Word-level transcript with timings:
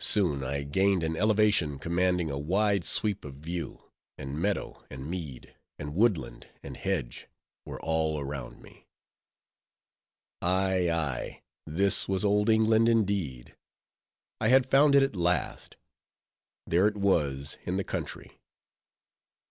Soon 0.00 0.44
I 0.44 0.64
gained 0.64 1.02
an 1.02 1.16
elevation 1.16 1.78
commanding 1.78 2.30
a 2.30 2.36
wide 2.38 2.84
sweep 2.84 3.24
of 3.24 3.36
view; 3.36 3.90
and 4.18 4.38
meadow 4.38 4.84
and 4.90 5.08
mead, 5.08 5.56
and 5.78 5.94
woodland 5.94 6.46
and 6.62 6.76
hedge, 6.76 7.26
were 7.64 7.80
all 7.80 8.20
around 8.20 8.60
me. 8.60 8.86
Ay, 10.42 10.90
ay! 10.90 11.42
this 11.64 12.06
was 12.06 12.22
old 12.22 12.50
England, 12.50 12.86
indeed! 12.86 13.56
I 14.42 14.48
had 14.48 14.68
found 14.70 14.94
it 14.94 15.02
at 15.02 15.16
last—there 15.16 16.86
it 16.86 16.96
was 16.98 17.56
in 17.64 17.78
the 17.78 17.82
country! 17.82 18.38